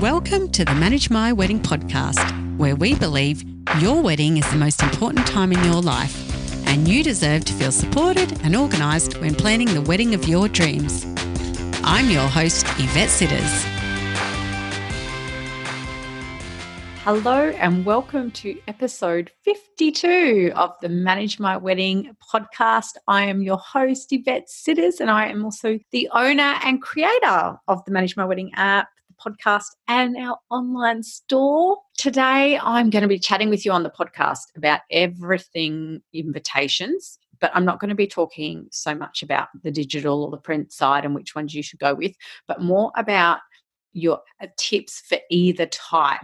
[0.00, 3.44] Welcome to the Manage My Wedding podcast, where we believe
[3.80, 7.70] your wedding is the most important time in your life, and you deserve to feel
[7.70, 11.04] supported and organised when planning the wedding of your dreams.
[11.84, 13.64] I'm your host, Yvette Sitters.
[17.04, 22.92] Hello, and welcome to episode 52 of the Manage My Wedding podcast.
[23.06, 27.84] I am your host, Yvette Sitters, and I am also the owner and creator of
[27.84, 28.88] the Manage My Wedding app
[29.24, 31.78] podcast and our online store.
[31.98, 37.50] Today, I'm going to be chatting with you on the podcast about everything invitations, but
[37.54, 41.04] I'm not going to be talking so much about the digital or the print side
[41.04, 42.14] and which ones you should go with,
[42.46, 43.40] but more about
[43.92, 46.20] your uh, tips for either type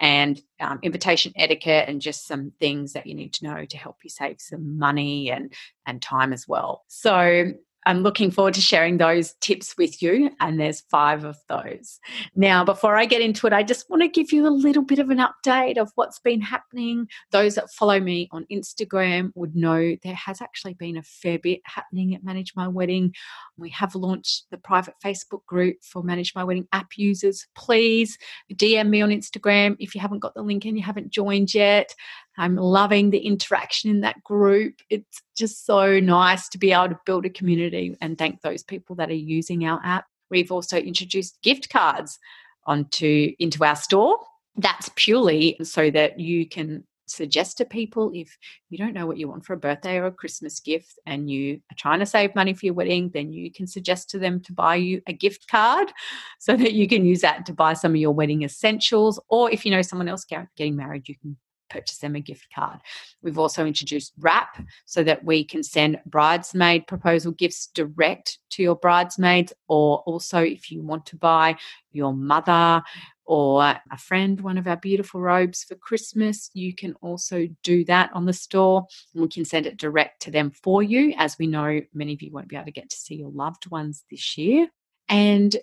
[0.00, 3.96] and um, invitation etiquette and just some things that you need to know to help
[4.04, 5.52] you save some money and
[5.86, 7.52] and time as well so
[7.88, 11.98] I'm looking forward to sharing those tips with you, and there's five of those.
[12.36, 14.98] Now, before I get into it, I just want to give you a little bit
[14.98, 17.08] of an update of what's been happening.
[17.30, 21.62] Those that follow me on Instagram would know there has actually been a fair bit
[21.64, 23.14] happening at Manage My Wedding.
[23.56, 27.46] We have launched the private Facebook group for Manage My Wedding app users.
[27.54, 28.18] Please
[28.52, 31.94] DM me on Instagram if you haven't got the link and you haven't joined yet.
[32.38, 34.80] I'm loving the interaction in that group.
[34.88, 38.96] It's just so nice to be able to build a community and thank those people
[38.96, 40.06] that are using our app.
[40.30, 42.18] We've also introduced gift cards
[42.66, 44.18] onto into our store.
[44.56, 48.36] That's purely so that you can suggest to people if
[48.68, 51.54] you don't know what you want for a birthday or a Christmas gift and you
[51.72, 54.52] are trying to save money for your wedding, then you can suggest to them to
[54.52, 55.90] buy you a gift card
[56.38, 59.18] so that you can use that to buy some of your wedding essentials.
[59.28, 61.36] Or if you know someone else getting married, you can
[61.68, 62.78] purchase them a gift card.
[63.22, 68.76] We've also introduced Wrap so that we can send bridesmaid proposal gifts direct to your
[68.76, 71.56] bridesmaids, or also if you want to buy
[71.92, 72.82] your mother
[73.24, 78.10] or a friend one of our beautiful robes for Christmas, you can also do that
[78.14, 78.86] on the store.
[79.12, 82.22] And we can send it direct to them for you, as we know many of
[82.22, 84.68] you won't be able to get to see your loved ones this year.
[85.10, 85.54] And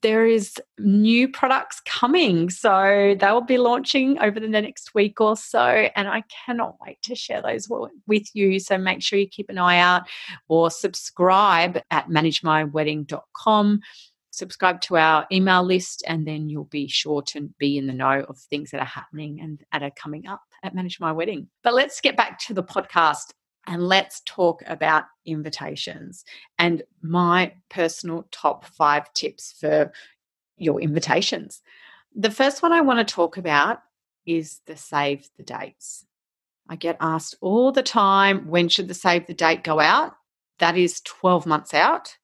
[0.00, 2.50] there is new products coming.
[2.50, 7.14] So they'll be launching over the next week or so and i cannot wait to
[7.14, 7.68] share those
[8.06, 8.60] with you.
[8.60, 10.02] So make sure you keep an eye out
[10.48, 13.80] or subscribe at managemywedding.com
[14.32, 18.24] subscribe to our email list and then you'll be sure to be in the know
[18.28, 21.48] of things that are happening and that are coming up at manage my wedding.
[21.62, 23.32] But let's get back to the podcast
[23.66, 26.24] and let's talk about invitations
[26.58, 29.92] and my personal top five tips for
[30.56, 31.62] your invitations.
[32.14, 33.82] The first one I want to talk about
[34.26, 36.04] is the save the dates.
[36.68, 40.14] I get asked all the time when should the save the date go out?
[40.58, 42.16] That is 12 months out.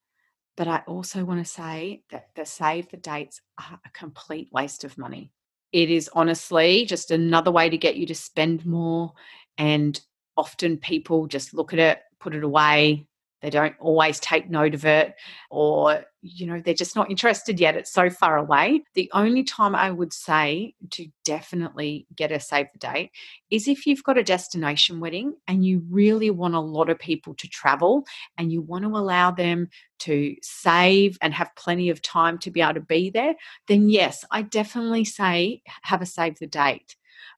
[0.57, 4.85] But I also want to say that the save the dates are a complete waste
[4.85, 5.31] of money.
[5.73, 9.13] It is honestly just another way to get you to spend more
[9.57, 10.01] and
[10.39, 13.07] often people just look at it, put it away.
[13.43, 15.15] They don't always take note of it,
[15.49, 17.77] or, you know, they're just not interested yet.
[17.77, 18.83] It's so far away.
[18.95, 23.13] The only time I would say to definitely get a save the date
[23.49, 27.35] is if you've got a destination wedding and you really want a lot of people
[27.35, 28.05] to travel
[28.37, 29.69] and you want to allow them
[30.01, 33.37] to save and have plenty of time to be able to be there,
[33.69, 36.97] then yes, I definitely say have a save the date.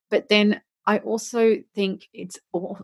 [0.09, 2.39] But then I also think it's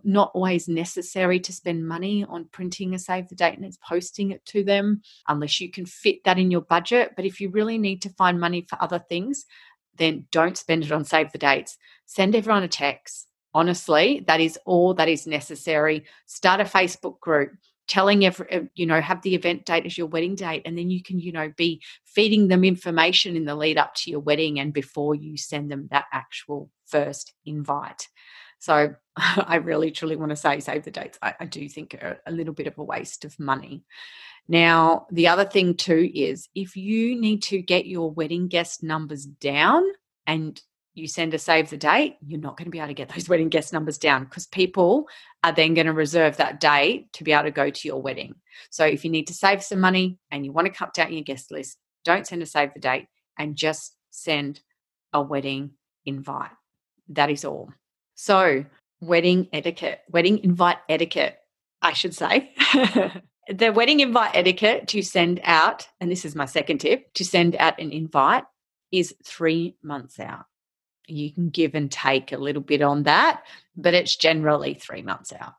[0.05, 4.31] not always necessary to spend money on printing a save the date and it's posting
[4.31, 7.13] it to them unless you can fit that in your budget.
[7.17, 9.47] But if you really need to find money for other things,
[9.97, 11.79] then don't spend it on save the dates.
[12.05, 13.27] Send everyone a text.
[13.55, 16.05] Honestly, that is all that is necessary.
[16.27, 17.53] Start a Facebook group
[17.89, 20.91] telling every uh, you know have the event date as your wedding date and then
[20.91, 24.59] you can you know be feeding them information in the lead up to your wedding
[24.59, 28.09] and before you send them that actual first invite.
[28.59, 31.19] So i really truly want to say save the dates.
[31.23, 33.85] I, I do think are a little bit of a waste of money.
[34.49, 39.25] Now the other thing too is if you need to get your wedding guest numbers
[39.25, 39.85] down
[40.27, 40.61] and
[40.97, 43.29] you send a save the date, you're not going to be able to get those
[43.29, 45.07] wedding guest numbers down because people
[45.45, 48.35] are then going to reserve that date to be able to go to your wedding.
[48.71, 51.23] So if you need to save some money and you want to cut down your
[51.23, 53.07] guest list, don't send a save the date
[53.39, 54.61] and just send
[55.13, 55.73] a wedding
[56.07, 56.51] invite.
[57.11, 57.73] That is all.
[58.15, 58.65] So,
[59.01, 61.37] wedding etiquette, wedding invite etiquette,
[61.83, 62.53] I should say.
[63.49, 67.55] the wedding invite etiquette to send out, and this is my second tip to send
[67.57, 68.45] out an invite
[68.91, 70.47] is three months out
[71.07, 73.43] you can give and take a little bit on that,
[73.77, 75.55] but it's generally three months out.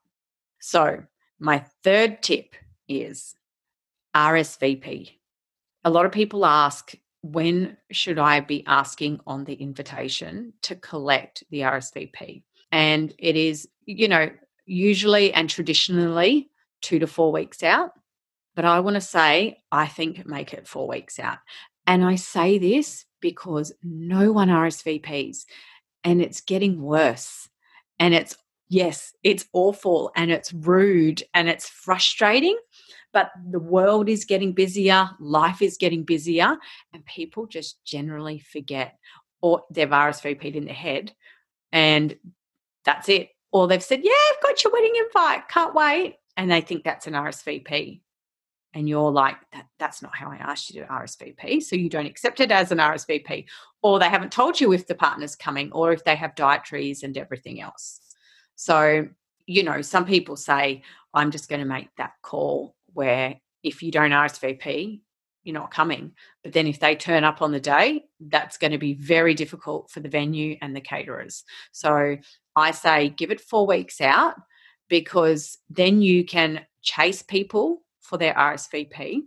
[0.59, 1.03] So,
[1.39, 2.55] my third tip
[2.87, 3.35] is
[4.15, 5.11] RSVP.
[5.83, 11.43] A lot of people ask, when should I be asking on the invitation to collect
[11.49, 12.43] the RSVP?
[12.71, 14.29] And it is, you know,
[14.65, 16.49] usually and traditionally
[16.81, 17.91] two to four weeks out.
[18.55, 21.37] But I want to say, I think make it four weeks out.
[21.85, 25.45] And I say this because no one RSVPs
[26.03, 27.49] and it's getting worse.
[27.99, 28.37] And it's,
[28.69, 32.57] yes, it's awful and it's rude and it's frustrating
[33.13, 36.55] but the world is getting busier, life is getting busier,
[36.93, 38.95] and people just generally forget
[39.41, 41.13] or they've RSVP'd in their head
[41.71, 42.15] and
[42.85, 43.29] that's it.
[43.51, 46.17] Or they've said, Yeah, I've got your wedding invite, can't wait.
[46.35, 48.01] And they think that's an RSVP.
[48.73, 51.63] And you're like, that, that's not how I asked you to RSVP.
[51.63, 53.45] So you don't accept it as an RSVP.
[53.81, 57.17] Or they haven't told you if the partner's coming or if they have dietaries and
[57.17, 58.01] everything else.
[58.55, 59.07] So,
[59.45, 60.83] you know, some people say,
[61.13, 65.01] I'm just going to make that call where if you don't RSVP,
[65.43, 66.11] you're not coming.
[66.43, 69.89] But then if they turn up on the day, that's going to be very difficult
[69.89, 71.43] for the venue and the caterers.
[71.71, 72.17] So
[72.55, 74.35] I say give it four weeks out
[74.89, 79.21] because then you can chase people for their RSVP.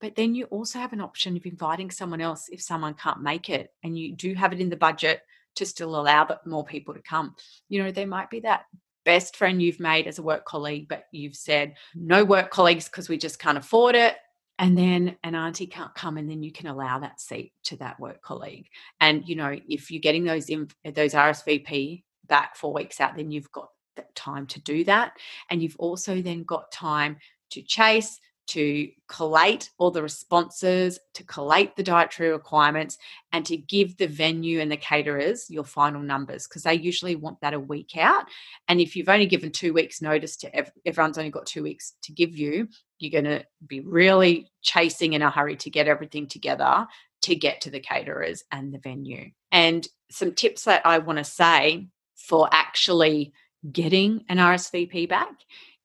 [0.00, 3.48] But then you also have an option of inviting someone else if someone can't make
[3.48, 3.72] it.
[3.82, 5.22] And you do have it in the budget
[5.56, 7.34] to still allow more people to come.
[7.68, 8.64] You know, there might be that
[9.04, 13.08] best friend you've made as a work colleague, but you've said no work colleagues because
[13.08, 14.16] we just can't afford it.
[14.58, 17.98] And then an auntie can't come, and then you can allow that seat to that
[17.98, 18.66] work colleague.
[19.00, 23.50] And you know, if you're getting those those RSVP back four weeks out, then you've
[23.50, 23.68] got
[24.14, 25.12] time to do that,
[25.50, 27.16] and you've also then got time
[27.50, 32.98] to chase, to collate all the responses, to collate the dietary requirements,
[33.32, 37.40] and to give the venue and the caterers your final numbers because they usually want
[37.40, 38.26] that a week out.
[38.68, 41.94] And if you've only given two weeks' notice to ev- everyone's only got two weeks
[42.02, 42.68] to give you,
[42.98, 46.86] you're going to be really chasing in a hurry to get everything together
[47.22, 49.30] to get to the caterers and the venue.
[49.50, 53.32] And some tips that I want to say for actually
[53.70, 55.32] getting an RSVP back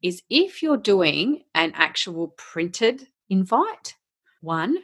[0.01, 3.95] is if you're doing an actual printed invite,
[4.41, 4.77] one,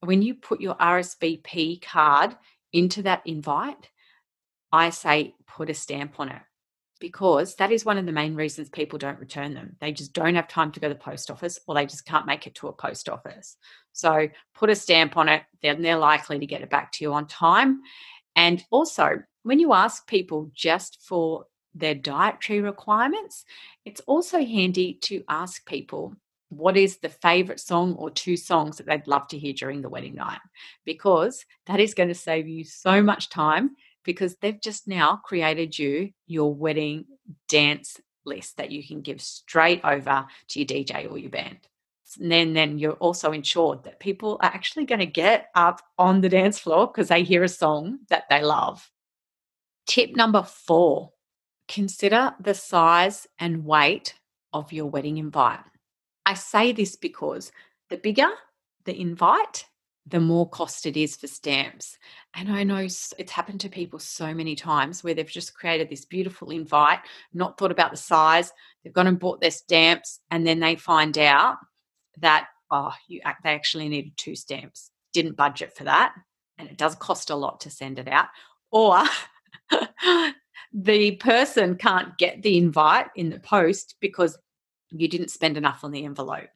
[0.00, 2.36] when you put your RSVP card
[2.72, 3.90] into that invite,
[4.72, 6.42] I say put a stamp on it
[6.98, 9.76] because that is one of the main reasons people don't return them.
[9.80, 12.26] They just don't have time to go to the post office or they just can't
[12.26, 13.56] make it to a post office.
[13.92, 17.12] So put a stamp on it, then they're likely to get it back to you
[17.12, 17.80] on time.
[18.36, 23.44] And also, when you ask people just for their dietary requirements,
[23.84, 26.14] it's also handy to ask people
[26.48, 29.88] what is the favorite song or two songs that they'd love to hear during the
[29.88, 30.40] wedding night
[30.84, 33.70] because that is going to save you so much time
[34.04, 37.06] because they've just now created you your wedding
[37.48, 41.58] dance list that you can give straight over to your DJ or your band.
[42.20, 46.20] And then, then you're also ensured that people are actually going to get up on
[46.20, 48.90] the dance floor because they hear a song that they love.
[49.86, 51.12] Tip number four
[51.72, 54.14] consider the size and weight
[54.52, 55.60] of your wedding invite.
[56.26, 57.50] I say this because
[57.88, 58.28] the bigger
[58.84, 59.64] the invite,
[60.06, 61.96] the more cost it is for stamps.
[62.34, 66.04] And I know it's happened to people so many times where they've just created this
[66.04, 66.98] beautiful invite,
[67.32, 68.52] not thought about the size,
[68.82, 71.56] they've gone and bought their stamps, and then they find out
[72.18, 76.12] that, oh, you, they actually needed two stamps, didn't budget for that.
[76.58, 78.28] And it does cost a lot to send it out.
[78.72, 79.04] Or
[80.72, 84.38] the person can't get the invite in the post because
[84.90, 86.48] you didn't spend enough on the envelope.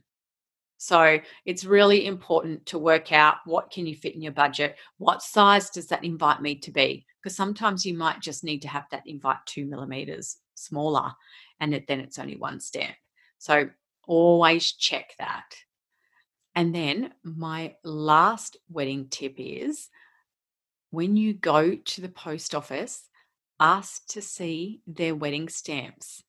[0.78, 5.22] So it's really important to work out what can you fit in your budget, what
[5.22, 7.06] size does that invite need to be?
[7.22, 11.12] Because sometimes you might just need to have that invite two millimeters smaller,
[11.60, 12.94] and it, then it's only one stamp.
[13.38, 13.70] So
[14.06, 15.54] always check that.
[16.54, 19.88] And then my last wedding tip is
[20.90, 23.02] when you go to the post office,
[23.60, 26.22] ask to see their wedding stamps.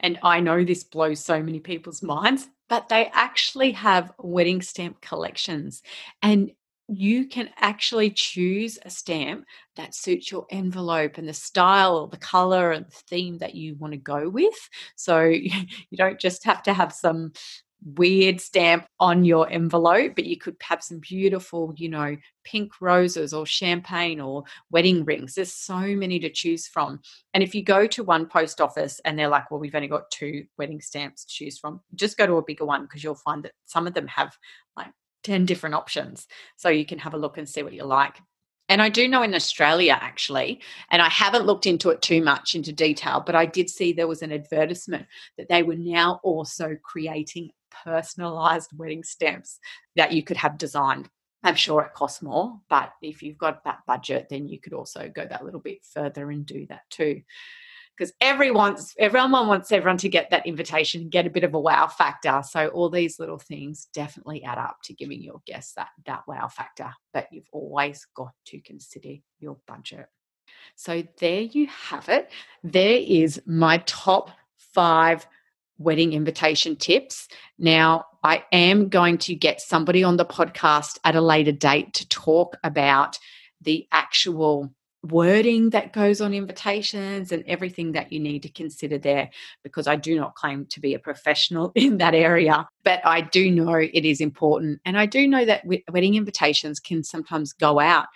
[0.00, 5.00] And I know this blows so many people's minds, but they actually have wedding stamp
[5.00, 5.82] collections.
[6.22, 6.52] And
[6.88, 9.44] you can actually choose a stamp
[9.76, 13.74] that suits your envelope and the style, or the color, and the theme that you
[13.76, 14.54] want to go with.
[14.96, 15.66] So you
[15.96, 17.32] don't just have to have some
[17.84, 23.32] weird stamp on your envelope, but you could have some beautiful, you know, pink roses
[23.32, 25.34] or champagne or wedding rings.
[25.34, 27.00] There's so many to choose from.
[27.34, 30.10] And if you go to one post office and they're like, well, we've only got
[30.10, 33.44] two wedding stamps to choose from, just go to a bigger one because you'll find
[33.44, 34.36] that some of them have
[34.76, 34.88] like
[35.24, 36.26] 10 different options.
[36.56, 38.16] So you can have a look and see what you like.
[38.70, 42.54] And I do know in Australia, actually, and I haven't looked into it too much
[42.54, 45.06] into detail, but I did see there was an advertisement
[45.38, 47.50] that they were now also creating
[47.84, 49.58] personalized wedding stamps
[49.96, 51.08] that you could have designed.
[51.42, 55.08] I'm sure it costs more, but if you've got that budget, then you could also
[55.08, 57.22] go that little bit further and do that too.
[57.96, 61.60] Because everyone's everyone wants everyone to get that invitation and get a bit of a
[61.60, 62.42] wow factor.
[62.48, 66.46] So all these little things definitely add up to giving your guests that that wow
[66.48, 66.92] factor.
[67.12, 70.06] But you've always got to consider your budget.
[70.76, 72.30] So there you have it.
[72.62, 75.26] There is my top five
[75.78, 77.28] wedding invitation tips.
[77.58, 82.08] Now, I am going to get somebody on the podcast at a later date to
[82.08, 83.18] talk about
[83.60, 84.72] the actual
[85.04, 89.30] wording that goes on invitations and everything that you need to consider there
[89.62, 93.48] because I do not claim to be a professional in that area but I do
[93.48, 98.06] know it is important and I do know that wedding invitations can sometimes go out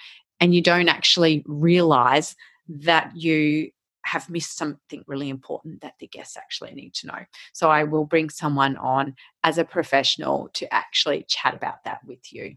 [0.40, 2.34] and you don't actually realize
[2.68, 3.70] that you
[4.04, 7.18] have missed something really important that the guests actually need to know.
[7.52, 12.32] So I will bring someone on as a professional to actually chat about that with
[12.32, 12.56] you.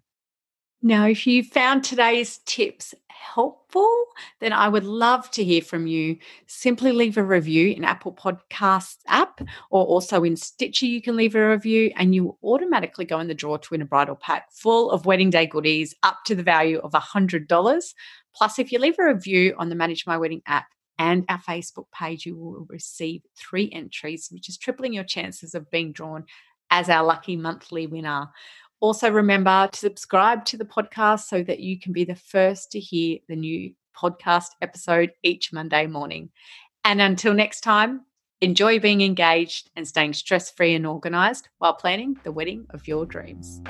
[0.81, 4.05] Now, if you found today's tips helpful,
[4.39, 6.17] then I would love to hear from you.
[6.45, 10.85] Simply leave a review in Apple Podcasts app or also in Stitcher.
[10.85, 13.85] You can leave a review and you automatically go in the draw to win a
[13.85, 17.93] bridal pack full of wedding day goodies up to the value of $100.
[18.35, 21.85] Plus, if you leave a review on the Manage My Wedding app, and our Facebook
[21.91, 26.25] page, you will receive three entries, which is tripling your chances of being drawn
[26.69, 28.29] as our lucky monthly winner.
[28.79, 32.79] Also, remember to subscribe to the podcast so that you can be the first to
[32.79, 36.29] hear the new podcast episode each Monday morning.
[36.83, 38.01] And until next time,
[38.41, 43.05] enjoy being engaged and staying stress free and organized while planning the wedding of your
[43.05, 43.61] dreams.